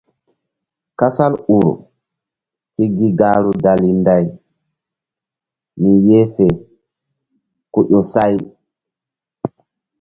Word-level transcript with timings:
Kasal 0.99 1.33
u 1.39 1.41
ur 1.57 1.73
ke 2.75 2.83
gi 2.97 3.07
gahru 3.19 3.51
dali 3.63 3.89
nday 4.01 4.25
mi 5.79 5.91
yeh 6.07 6.25
fe 6.35 6.47
ku 7.73 7.79
ƴo 7.89 7.99
say. 8.13 8.33